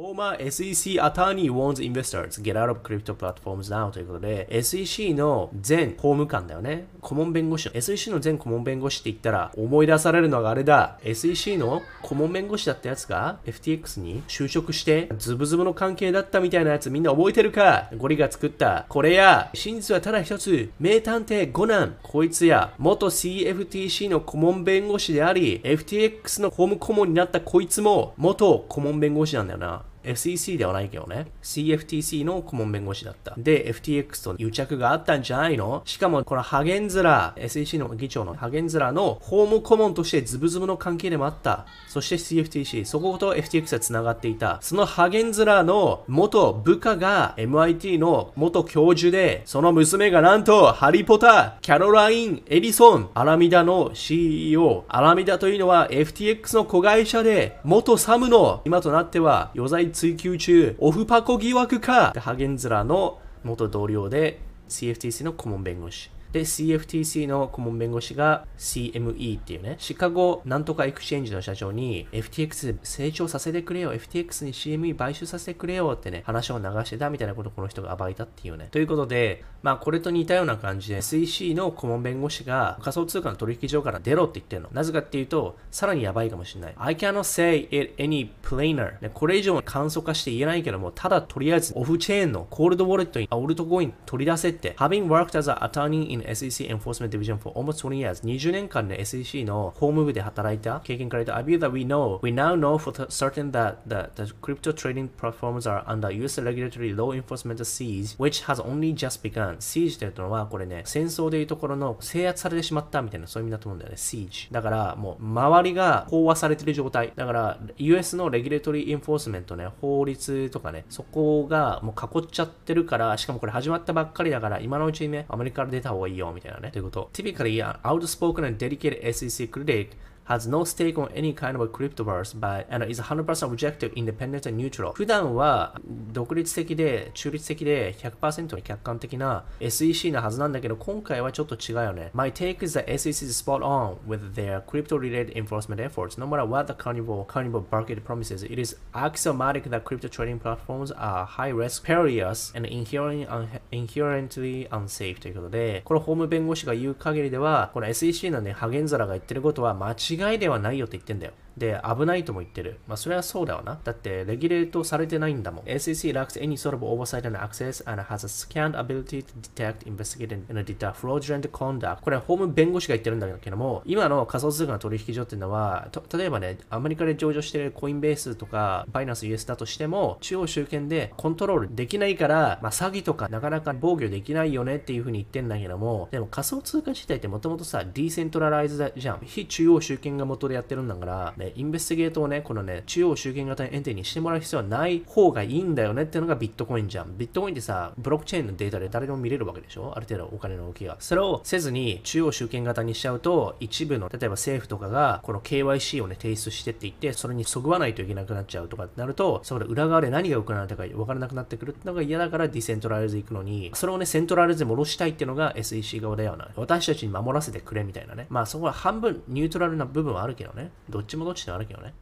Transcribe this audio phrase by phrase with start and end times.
[0.00, 6.86] Former SEC attorney warns investors get out of crypto platforms now ということで、SEC の前法務官だよね。
[7.02, 10.98] 顧問弁護士の、SEC の前顧問弁護士って言ったら、思い出されるのがあれだ。
[11.04, 17.90] SEC の顧問弁護士だったやつが FTX に就職して、ズブズブの関係だったみたいなやつみんな覚えてるか？
[17.98, 18.86] ゴリが作った。
[18.88, 21.96] これや、真実はただ一つ、名探偵ゴナン。
[22.02, 29.82] こいつや、元 CFTC の顧問弁護士であり、FTX の法務顧問になったこいつも、元顧問弁護士なんだよな。
[30.04, 31.26] SEC ではないけどね。
[31.42, 33.34] CFTC の顧問弁護士だった。
[33.36, 35.82] で、FTX と癒着があったんじゃないの？
[35.84, 41.66] しかも、このハゲンズラ、SEC の議長のハゲンズラの法務顧問としてズブズブの関係でもあった。
[41.88, 44.58] そして CFTC、そこと FTX は繋がっていた。
[44.60, 54.84] そのハゲンズラの元部下が MIT の元教授で、その娘がなんと、ハリポタ、キャロライン・エリソン、アラメダの CEO。
[54.88, 66.10] アラメダというのは FTX の子会社で、元サムの、今となっては余罪追及中、オフパコ疑惑かハゲンズラの元同僚で CFTC の顧問弁護士。
[66.32, 78.68] で、CFTC の顧問弁護士が CME っていうね、シカゴなんとか Exchange の社長に FTX 成長させてくれよ、FTX に CME 買収させてくれよってね、話を流してたみたいなことをこの人が暴いたっていうね。
[78.70, 84.68] ということで、まあこれと似たような感じで SEC の顧問弁護士が仮想通貨の取引所から出ろって言ってるの。
[84.72, 86.74] なぜかっていうと、さらにやばいかもしれない。
[86.76, 89.10] I cannot say it any plainer、ね。
[89.12, 94.74] これ以上簡素化して言えないけども、ただとりあえずオフチェーンのコールドウォレットにオルトコイン取り出せって。
[94.78, 101.36] Having worked as an attorney in SEC Enforcement Division for almost 20 years 20年間で SEC の法務部で働いた経験から言うと
[101.36, 105.08] I believe that we know we now know for certain that the, the crypto trading
[105.08, 113.96] platforms are under US regulatory law enforcement siege which has only just begun siege というのはこれね戦争でいうところの制圧されてしまったみたいなそういう意味だと思うんだよね
[113.96, 127.10] siege だからもう周りが飽和されてる状態だから US のレギュレトリーエンフォースメントね法律とかねそこがもう囲っちゃってるからしかもこれ始まったばっかりだから今のうちにねアメリカから出た方がいいいいよみたいなねということ。
[127.12, 129.90] Typically, an outspoken and dedicated SEC critic
[130.30, 134.46] has no stake on any kind of a cryptoverse but and is 100% objective, independent
[134.46, 135.74] and neutral 普段は
[136.12, 145.82] 独立的で中立的で100%に客観的な SEC なはずなんだけど今回はちょっと違うよね My take is that SEC is spot on with their crypto related enforcement
[145.82, 150.38] efforts no matter what the carnival carnival market promises it is axiomatic that crypto trading
[150.38, 153.26] platforms are high risk perilous and inherently,
[153.72, 161.32] inherently unsafe ということでこれホーム弁護士が言う限りではこの SEC のねハゲンザラが言ってることは間違い違いではないよって言ってんだよ。
[161.60, 162.80] で、危ないとも言ってる。
[162.88, 163.78] まあ、それはそうだわな。
[163.84, 165.64] だって、レギュレートされてないんだもん。
[165.66, 170.32] SEC lacks any sort of oversight and access and has a scant ability to detect, investigate,
[170.32, 172.00] and deter fraudulent conduct.
[172.00, 189.20] これは法務弁護士が言ってるんだけども、今の仮想通貨の取引所っていうのは、例えばね、アメリカで上場してるコインベースとか、バイナンス US だとしても、中央集権でコントロールできないから、まあ、詐欺とかなかなか防御できないよねっていうふうに言ってんだけども、でも仮想通貨自体ってもともとさ、ディーセントラライズじゃん。
[189.22, 197.16] 非中央集権が元でやってるんだから、ね、インベスティゲートをね、このね、中央集権型エンテにしてもらう必要はない方がいいんだよねっていうのがビットコインじゃん。
[197.16, 199.92] ビットコインってさ、ブロックチェーンのデータで誰でも見れるわけでしょ？
[199.96, 200.96] ある程度お金の動きが。
[200.98, 216.48] それをせずに中央集権型にしちゃうと、一部の、例えば政府とかが、この KYC をね、提出してって言って、それにそぐわないといけなくなっちゃうとかってなると、そこで裏側で何が行われたか分からなくなってくるってのが嫌だからディセントライズ行くのに、それをね、セントライズに戻したいっていうのが SEC 側だよな。
[216.56, 218.26] 私たちに守らせてくれみたいなね。
[218.28, 220.70] まあそこは半分ニュートラルな部分はあるけどね。
[220.88, 221.94] どっちもどっちであるけどね。